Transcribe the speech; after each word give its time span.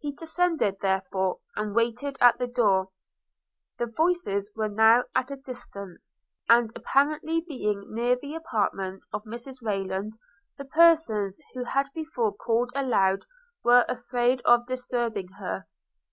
He 0.00 0.10
descended 0.10 0.78
therefore, 0.80 1.38
and 1.54 1.76
waited 1.76 2.18
at 2.20 2.38
the 2.38 2.48
door. 2.48 2.88
The 3.78 3.86
voices 3.86 4.50
were 4.56 4.68
now 4.68 5.04
at 5.14 5.30
a 5.30 5.36
distance; 5.36 6.18
and 6.48 6.72
apparently 6.74 7.40
being 7.40 7.84
near 7.94 8.16
the 8.20 8.34
apartment 8.34 9.04
of 9.12 9.22
Mrs 9.22 9.62
Rayland, 9.62 10.14
the 10.58 10.64
persons 10.64 11.38
who 11.54 11.62
had 11.62 11.86
before 11.94 12.34
called 12.34 12.72
aloud 12.74 13.26
were 13.62 13.84
afraid 13.88 14.40
of 14.40 14.66
disturbing 14.66 15.28
her. 15.38 15.68